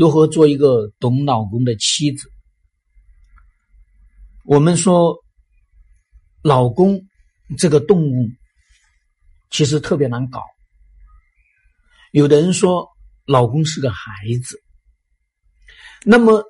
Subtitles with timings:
[0.00, 2.26] 如何做一个懂老公的妻子？
[4.46, 5.14] 我们说，
[6.40, 6.98] 老公
[7.58, 8.26] 这个动物
[9.50, 10.40] 其实特别难搞。
[12.12, 12.88] 有的人说，
[13.26, 14.10] 老公是个孩
[14.42, 14.58] 子，
[16.06, 16.44] 那么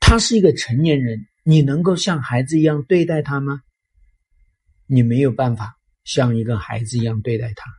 [0.00, 3.60] 他是一个成年人，你能够像孩子一样对待他吗？
[4.86, 7.70] 你没有办法像一个孩子一样对待他。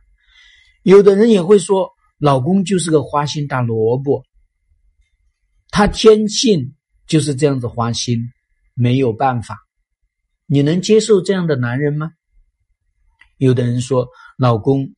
[0.84, 4.22] 有的人也会说，老公就是个花心大萝卜，
[5.70, 6.74] 他天性
[7.06, 8.32] 就是这样子花心。
[8.80, 9.58] 没有办法，
[10.46, 12.12] 你能接受这样的男人吗？
[13.38, 14.94] 有的人说，老公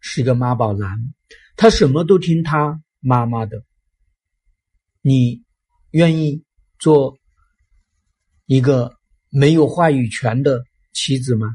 [0.00, 1.12] 是个妈宝男，
[1.54, 3.62] 他什么都听他妈妈的。
[5.02, 5.44] 你
[5.90, 6.42] 愿意
[6.78, 7.18] 做
[8.46, 8.96] 一个
[9.28, 11.54] 没有话语权的妻子吗？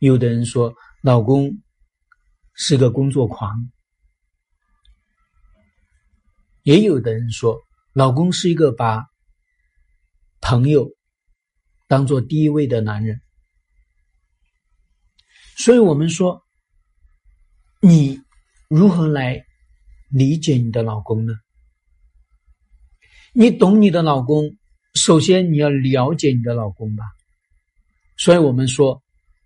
[0.00, 1.62] 有的人说，老公
[2.52, 3.70] 是个工作狂，
[6.64, 7.58] 也有的人说，
[7.94, 9.06] 老公是一个把。
[10.46, 10.90] 朋友，
[11.88, 13.22] 当做第一位的男人，
[15.56, 16.42] 所以我们说，
[17.80, 18.20] 你
[18.68, 19.42] 如何来
[20.10, 21.32] 理解你的老公呢？
[23.32, 24.54] 你懂你的老公，
[24.92, 27.04] 首先你要了解你的老公吧。
[28.18, 29.02] 所以我们说，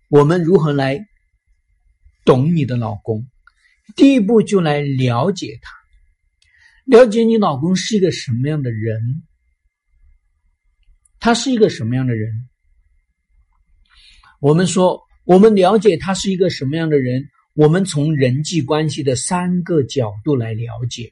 [0.09, 0.99] 我们如何来
[2.25, 3.25] 懂你的老公？
[3.95, 5.71] 第一步就来了解他，
[6.89, 9.21] 了解你老公是一个什么样的人。
[11.19, 12.49] 他是一个什么样的人？
[14.39, 21.11] 我们说，我们了解他是一个什么样的人，我们从人际关系的三个角度来了解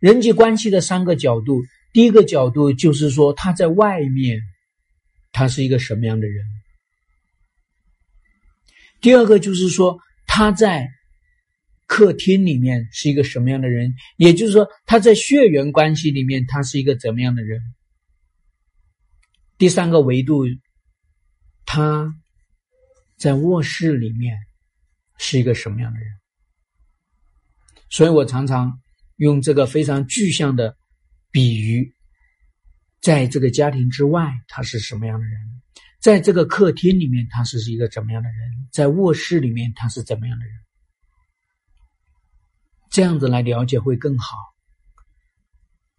[0.00, 1.62] 人际关系的三个角度。
[1.92, 4.40] 第一个角度就是说，他在外面，
[5.30, 6.44] 他是一个什么样的人？
[9.00, 10.88] 第二个就是说，他在
[11.92, 13.94] 客厅里面是一个什么样的人？
[14.16, 17.60] 也就是说，他在血缘关系里面，他是一个怎么样的人？
[19.58, 20.46] 第三个维度，
[21.66, 22.14] 他
[23.18, 24.38] 在卧室里面
[25.18, 26.08] 是一个什么样的人？
[27.90, 28.80] 所以我常常
[29.16, 30.74] 用这个非常具象的
[31.30, 31.94] 比喻，
[33.02, 35.38] 在这个家庭之外，他是什么样的人？
[36.00, 38.66] 在这个客厅里面，他是一个怎么样的人？
[38.72, 40.54] 在卧室里面，他是怎么样的人？
[42.92, 44.36] 这样子来了解会更好。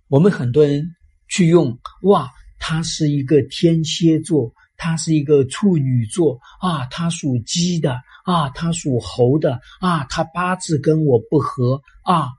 [0.07, 0.95] 我们很多人
[1.27, 2.29] 去用哇。
[2.65, 12.29] 他是一个天蝎座，他是一个处女座啊，他属鸡的啊，他属猴的啊，他八字跟我不合啊，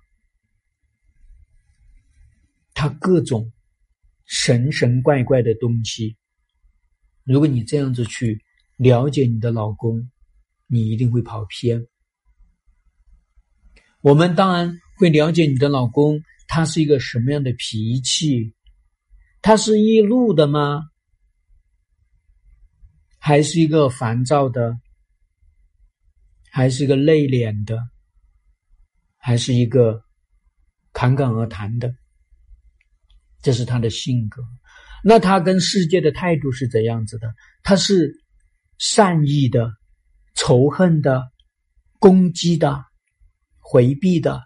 [2.72, 3.52] 他各种
[4.24, 6.16] 神神怪怪的东西。
[7.24, 8.42] 如果你这样子去
[8.78, 10.10] 了解你的老公，
[10.66, 11.86] 你一定会跑偏。
[14.04, 18.54] 我们当然会了解你的老公，他是一个什么样的脾气。
[19.40, 20.82] 他是易怒的吗？
[23.18, 24.76] 还是一个烦躁的？
[26.50, 27.78] 还是一个内敛的？
[29.16, 30.02] 还是一个
[30.92, 31.94] 侃侃而谈的？
[33.40, 34.42] 这是他的性格。
[35.02, 37.34] 那他跟世界的态度是怎样子的？
[37.62, 38.22] 他是
[38.76, 39.72] 善意的、
[40.34, 41.22] 仇恨的、
[41.98, 42.84] 攻击的、
[43.66, 44.42] 回避的，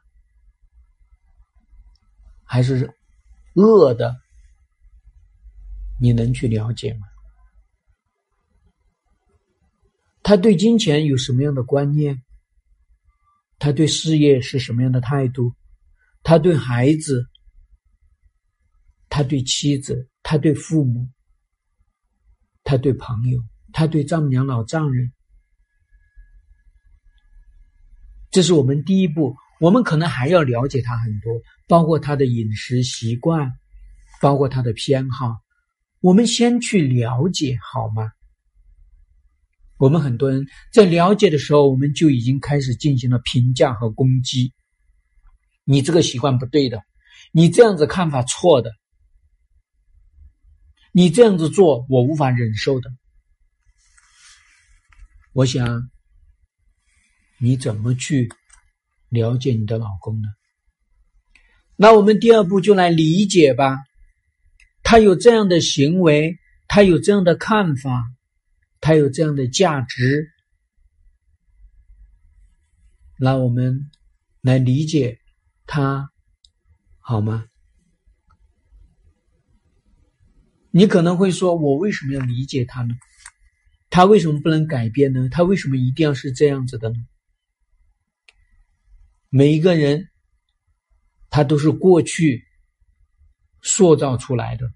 [2.45, 2.95] 还是
[3.55, 4.17] 恶的？
[6.01, 7.09] 你能去了解吗？
[10.23, 12.23] 他对金钱有什么样的观念？
[13.59, 15.53] 他对事业是什么样的态度？
[16.23, 17.27] 他对孩子，
[19.09, 21.09] 他对妻子，他对父母，
[22.63, 23.43] 他对朋友，
[23.73, 25.13] 他对丈母娘、老丈人，
[28.31, 29.37] 这是我们第一步。
[29.61, 31.33] 我们可能还要了解他很多，
[31.67, 33.53] 包括他的饮食习惯，
[34.21, 35.37] 包括他的偏好。
[36.01, 38.13] 我们先去了解好吗？
[39.79, 44.53] 我们很多人在了解的时候，我们就已经开始进行了评价和攻击。
[45.65, 46.83] 你这个习惯不对的，
[47.33, 48.73] 你这样子看法错的，
[50.93, 52.91] 你这样子做我无法忍受的。
[55.33, 55.91] 我想，
[57.41, 58.29] 你怎么去
[59.09, 60.29] 了解你的老公呢？
[61.77, 63.79] 那我们第二步就来理解吧。
[64.83, 68.05] 他有这样的行为，他有这样的看法，
[68.81, 70.31] 他有这样的价值，
[73.19, 73.91] 那我们
[74.41, 75.19] 来理解
[75.67, 76.11] 他，
[77.01, 77.47] 好吗？
[80.71, 82.95] 你可能会说，我为什么要理解他呢？
[83.91, 85.29] 他为什么不能改变呢？
[85.31, 86.97] 他为什么一定要是这样子的呢？
[89.31, 90.09] 每一个人
[91.29, 92.43] 他都是过去
[93.63, 94.73] 塑造出来的，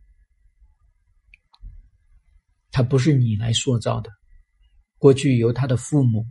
[2.70, 4.10] 他不是你来塑造的。
[4.98, 6.24] 过去由他的父母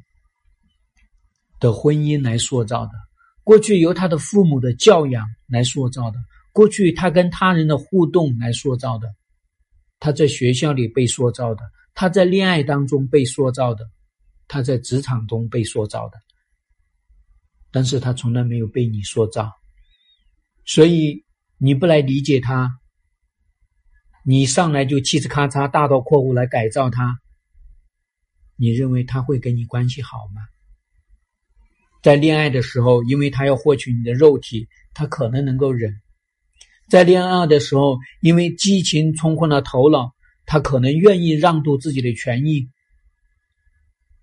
[1.59, 2.91] 的婚姻来塑造的，
[3.44, 6.19] 过去由他的父母的教养来塑造的，
[6.53, 9.07] 过去他跟他人的互动来塑造的，
[10.00, 11.63] 他在学校里被塑造的，
[11.94, 13.89] 他在恋爱当中被塑造的，
[14.47, 16.18] 他在职场中被塑造的。
[17.71, 19.51] 但是他从来没有被你塑造，
[20.65, 21.23] 所以
[21.57, 22.79] 你不来理解他，
[24.25, 27.18] 你上来就嘁哧咔嚓大刀阔斧来改造他，
[28.57, 30.41] 你认为他会跟你关系好吗？
[32.03, 35.91] 在恋爱的时候，因为他要获取你的肉体，他可能能够忍；
[36.89, 40.13] 在恋爱的时候，因为激情冲昏了头脑，
[40.45, 42.69] 他可能愿意让渡自己的权益。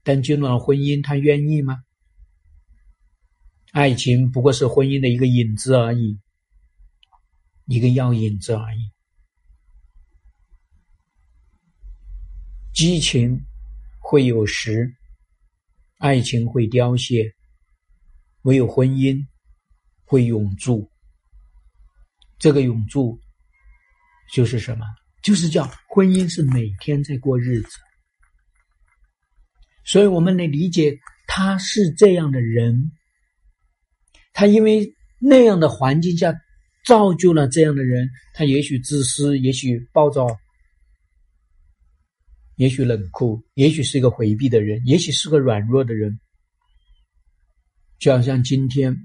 [0.02, 1.78] 但进入了婚姻，他愿意吗？
[3.72, 6.18] 爱情不过是婚姻的一个影子而已，
[7.66, 8.90] 一个药引子而已。
[12.72, 13.44] 激情
[13.98, 14.94] 会有时，
[15.98, 17.34] 爱情会凋谢，
[18.42, 19.26] 唯有婚姻
[20.04, 20.90] 会永驻。
[22.38, 23.20] 这个永驻
[24.32, 24.86] 就是什么？
[25.22, 27.78] 就是叫婚姻是每天在过日子。
[29.84, 32.92] 所以我们得理解，他是这样的人。
[34.38, 36.32] 他因为那样的环境下
[36.86, 40.28] 造就了这样的人，他也许自私，也许暴躁，
[42.54, 46.20] 也许冷酷，也许是一个回避的人，也许是个软弱的人。
[47.98, 48.96] 就好像今天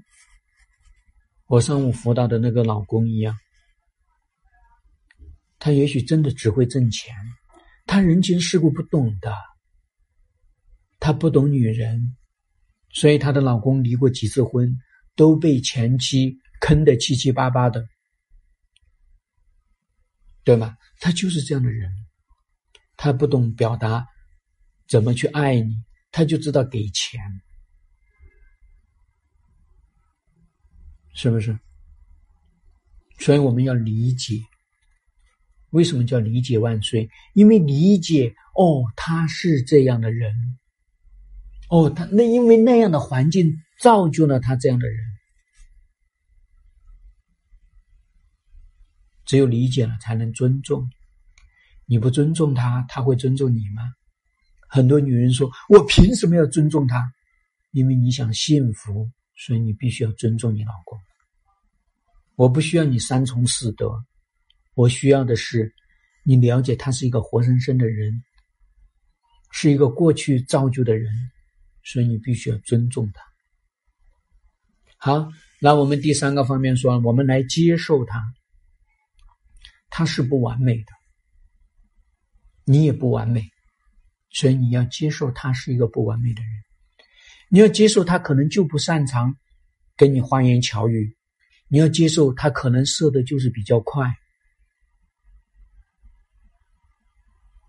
[1.48, 3.36] 我上午辅导的那个老公一样，
[5.58, 7.12] 他也许真的只会挣钱，
[7.86, 9.34] 他人情世故不懂的，
[11.00, 12.16] 他不懂女人，
[12.92, 14.72] 所以他的老公离过几次婚。
[15.16, 17.86] 都被前妻坑得七七八八的，
[20.42, 20.76] 对吗？
[21.00, 21.90] 他就是这样的人，
[22.96, 24.06] 他不懂表达
[24.88, 25.74] 怎么去爱你，
[26.10, 27.20] 他就知道给钱，
[31.12, 31.58] 是不是？
[33.18, 34.40] 所以我们要理解，
[35.70, 37.08] 为什么叫理解万岁？
[37.34, 40.34] 因为理解哦，他是这样的人，
[41.68, 43.60] 哦，他那因为那样的环境。
[43.80, 44.98] 造就了他这样的人，
[49.24, 50.88] 只有理解了才能尊重。
[51.86, 53.82] 你不尊重他，他会尊重你吗？
[54.68, 57.12] 很多女人说：“我凭什么要尊重他？”
[57.72, 60.98] 因为你想幸福，所以你必须要尊重你老公。
[62.36, 64.04] 我不需要你三从四德，
[64.74, 65.74] 我需要的是
[66.24, 68.22] 你了解他是一个活生生的人，
[69.50, 71.12] 是一个过去造就的人，
[71.82, 73.33] 所以你必须要尊重他。
[75.04, 75.28] 好，
[75.60, 78.24] 那我们第三个方面说，我们来接受他，
[79.90, 80.86] 他是不完美的，
[82.64, 83.42] 你也不完美，
[84.30, 86.50] 所以你要接受他是一个不完美的人，
[87.50, 89.36] 你要接受他可能就不擅长
[89.94, 91.14] 跟你花言巧语，
[91.68, 94.10] 你要接受他可能射的就是比较快，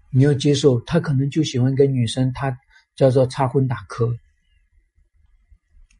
[0.09, 2.57] 你要接受他可能就喜欢跟女生他
[2.95, 4.17] 叫做插荤打磕。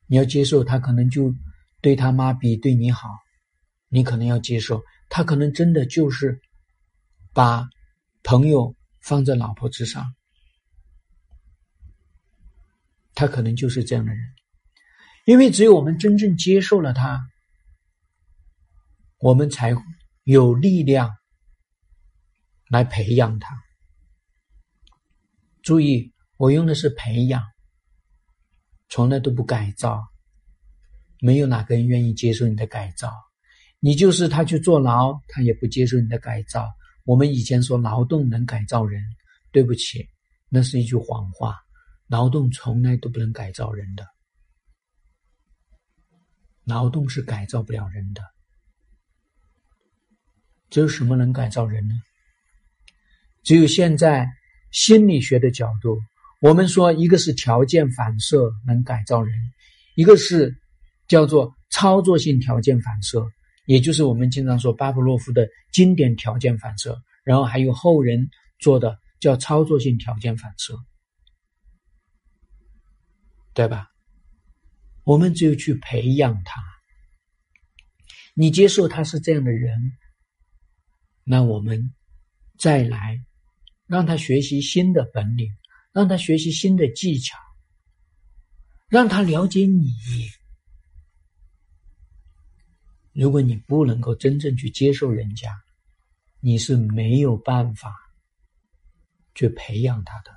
[0.07, 1.34] 你要接受他可能就
[1.81, 3.10] 对他妈比对你好，
[3.90, 6.39] 你可能要接受他可能真的就是
[7.34, 7.68] 把
[8.24, 10.15] 朋友放在老婆之上，
[13.13, 14.22] 他可能就是这样的人，
[15.25, 17.27] 因为只有我们真正接受了他，
[19.18, 19.74] 我们才
[20.24, 21.12] 有力量
[22.70, 23.56] 来培养他。
[25.62, 27.44] 注意，我用的是培养。
[28.89, 30.08] 从来都不改造，
[31.20, 33.12] 没有哪个人愿意接受你的改造。
[33.80, 36.68] 你就是他去坐牢，他也不接受你的改造。
[37.04, 39.04] 我们以前说劳动能改造人，
[39.51, 40.08] 对不起，
[40.50, 41.58] 那是一句谎话。
[42.08, 44.08] 劳动从来都不能改造人的，
[46.63, 48.22] 劳动是改造不了人的。
[50.70, 51.96] 只有什么能改造人呢？
[53.44, 54.27] 只有现在
[54.72, 56.00] 心理学的角度。
[56.42, 59.36] 我们说，一个是条件反射能改造人，
[59.96, 60.56] 一个是
[61.08, 63.25] 叫做操作性条件反射，
[63.65, 70.75] 也就是我们经常说巴甫洛夫的经典条件反射，然后还有后人做的叫操作性条件反射，
[73.54, 73.89] 对吧？
[75.04, 76.62] 我们只有去培养他，
[78.34, 79.94] 你接受他是这样的人，
[81.24, 81.94] 那我们
[82.60, 83.20] 再来
[83.88, 85.50] 让他学习新的本领。
[85.96, 87.38] 让他学习新的技巧，
[88.90, 89.94] 让他了解你，
[93.14, 95.50] 如果你不能够真正去接受人家，
[96.42, 97.96] 你是没有办法
[99.36, 100.32] 去培养他的。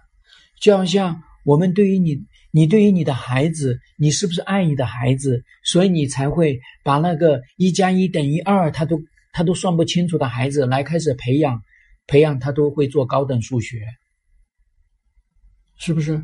[0.61, 5.45] 就好像我们对于你，你对于你的孩子，你是不是爱你的孩子？
[5.65, 11.61] 所以你才会把那个一加一等于二，他都他都算不清楚的孩子来开始培养，
[12.07, 13.85] 培养他都会做高等数学，
[15.79, 16.23] 是不是？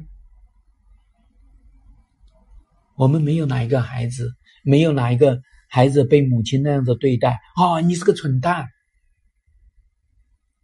[2.97, 5.41] 我们没有哪一个孩子，没有哪一个。
[5.67, 7.81] 孩子被母亲那样子对待啊！
[7.81, 8.69] 你是个蠢蛋，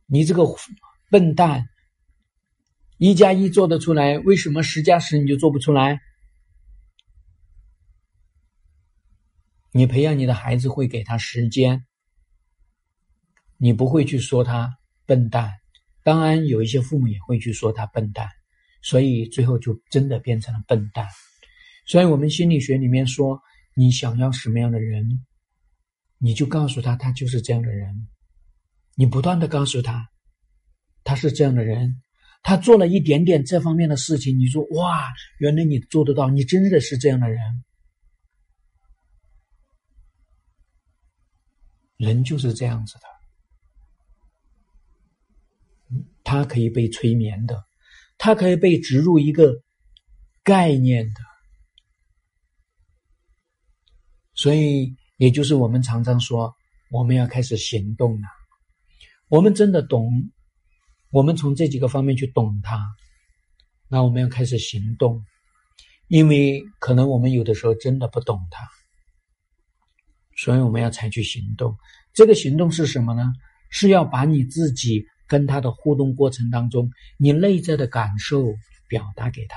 [0.06, 0.44] 你这个
[1.10, 1.68] 笨蛋，
[2.96, 6.00] 一加一做得出来，为什么十加十你就做不出来？
[9.72, 11.84] 你培养你的孩子会给他时间，
[13.56, 15.54] 你不会去说他笨蛋。
[16.04, 18.28] 当然，有一些父母也会去说他笨蛋，
[18.82, 21.06] 所以最后就真的变成了笨蛋。
[21.86, 23.40] 所以我们心理学里面说。
[23.76, 25.24] 你想要什么样的人，
[26.18, 28.08] 你就告诉他，他就是这样的人。
[28.96, 30.10] 你不断的告诉他，
[31.04, 32.02] 他是这样的人，
[32.42, 35.08] 他做了一点点这方面的事情，你说哇，
[35.38, 37.38] 原来你做得到，你真的是这样的人。
[41.96, 43.02] 人就是这样子的，
[46.24, 47.64] 他可以被催眠的，
[48.22, 49.62] 它可以被植入一个
[50.44, 51.20] 概念的。
[54.34, 56.54] 所以，也就是我们常常说，
[56.90, 58.28] 我们要开始行动了。
[59.28, 60.30] 我们真的懂，
[61.10, 62.78] 我们从这几个方面去懂它，
[63.88, 65.24] 那我们要开始行动，
[66.08, 68.68] 因为可能我们有的时候真的不懂它，
[70.36, 71.74] 所以我们要采取行动。
[72.12, 73.32] 这个行动是什么呢？
[73.70, 78.52] 是要把你自己跟他的互动过程当中，你内在的感受
[78.88, 79.56] 表达给他，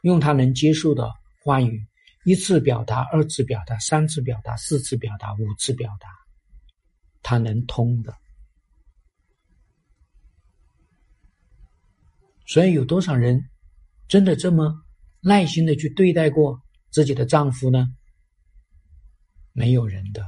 [0.00, 1.12] 用他能接受的
[1.44, 1.86] 话语。
[2.24, 6.08] 一次表达，二次表达，三次表达，四次表达，五次表达，
[7.22, 8.14] 他能通的。
[12.46, 13.44] 所以，有多少人
[14.08, 14.82] 真的这么
[15.20, 16.58] 耐心的去对待过
[16.90, 17.86] 自己的丈夫呢？
[19.52, 20.24] 没有人的。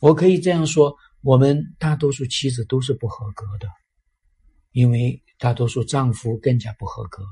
[0.00, 0.94] 我可以这样说：，
[1.26, 3.66] 我们大多数妻子都是不合格的，
[4.70, 7.24] 因为大多数丈夫更加不合格。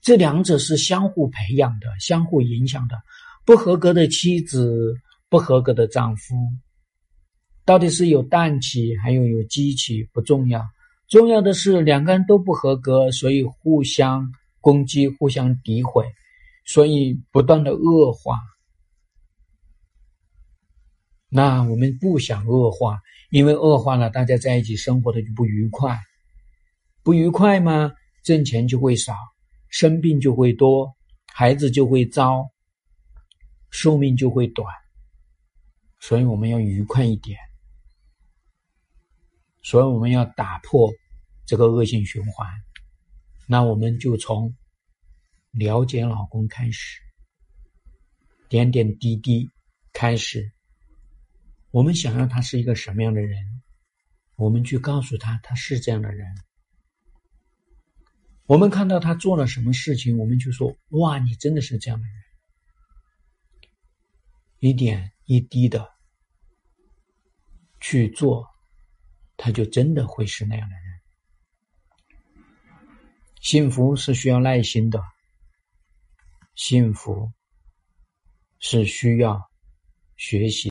[0.00, 2.96] 这两者是相互培养的、相互影响的。
[3.44, 4.94] 不合格的妻子，
[5.28, 6.34] 不合格的丈夫，
[7.66, 10.66] 到底是有氮气还有有机气不重要，
[11.08, 16.06] 重要的是两个人都不合格，所以互相攻击、互相诋毁，
[16.64, 18.38] 所以不断的恶化。
[21.28, 25.98] 那我们不想恶化，因为恶化了，大家在一起生活的就不愉快，
[27.02, 27.92] 不愉快吗？
[28.22, 29.14] 挣钱就会少。
[29.70, 30.96] 生病就会多，
[31.34, 32.48] 孩子就会糟，
[33.70, 34.66] 寿命就会短，
[36.00, 37.38] 所以我们要愉快一点，
[39.62, 40.90] 所以我们要打破
[41.44, 42.48] 这个恶性循环。
[43.46, 44.56] 那我们就从
[45.50, 46.98] 了解老公开始，
[48.48, 49.50] 点点滴滴
[49.92, 50.50] 开始。
[51.70, 53.62] 我们想要他是一个什么样的人，
[54.36, 56.26] 我们去告诉他他是这样的人。
[58.46, 62.14] 我们看到他做了什么事情，我们就说：“哇，你真的是这样的人。”
[64.60, 65.86] 一点一滴的
[67.80, 68.48] 去做，
[69.36, 70.84] 他就真的会是那样的人。
[73.40, 75.00] 幸福是需要耐心的，
[76.54, 77.30] 幸福
[78.58, 79.40] 是需要
[80.16, 80.66] 学习。